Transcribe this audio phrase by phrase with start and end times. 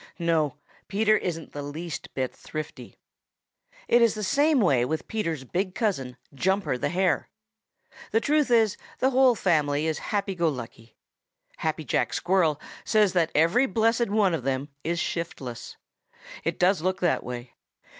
[0.17, 0.57] No,
[0.87, 2.97] Peter isn't the least bit thrifty.
[3.87, 7.29] It is the same way with Peter's big cousin, Jumper the Hare.
[8.09, 10.95] The truth is the whole family is happy go lucky.
[11.57, 15.77] Happy Jack Squirrel says that every blessed one of them is shiftless.
[16.43, 17.53] It does look that way.